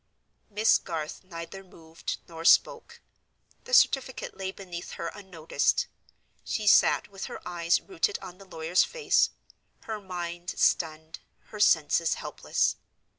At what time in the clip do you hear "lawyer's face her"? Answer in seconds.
8.45-10.01